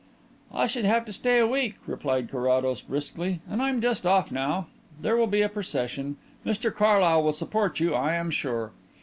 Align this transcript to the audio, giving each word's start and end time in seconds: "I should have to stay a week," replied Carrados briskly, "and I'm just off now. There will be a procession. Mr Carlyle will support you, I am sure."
"I 0.51 0.65
should 0.65 0.85
have 0.85 1.05
to 1.05 1.13
stay 1.13 1.37
a 1.37 1.45
week," 1.45 1.75
replied 1.85 2.31
Carrados 2.31 2.81
briskly, 2.81 3.39
"and 3.47 3.61
I'm 3.61 3.81
just 3.83 4.03
off 4.03 4.31
now. 4.31 4.65
There 4.99 5.15
will 5.15 5.27
be 5.27 5.43
a 5.43 5.47
procession. 5.47 6.17
Mr 6.43 6.73
Carlyle 6.75 7.21
will 7.21 7.33
support 7.33 7.79
you, 7.79 7.93
I 7.93 8.15
am 8.15 8.31
sure." 8.31 8.71